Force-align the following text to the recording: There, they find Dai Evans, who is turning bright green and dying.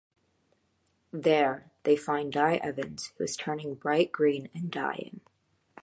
There, 1.13 1.69
they 1.83 1.95
find 1.95 2.33
Dai 2.33 2.55
Evans, 2.55 3.11
who 3.19 3.23
is 3.23 3.37
turning 3.37 3.75
bright 3.75 4.11
green 4.11 4.49
and 4.51 4.71
dying. 4.71 5.21